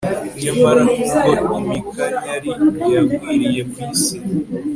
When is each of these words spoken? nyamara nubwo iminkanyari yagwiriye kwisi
nyamara 0.43 0.81
nubwo 0.85 1.53
iminkanyari 1.61 2.49
yagwiriye 2.93 3.61
kwisi 3.71 4.15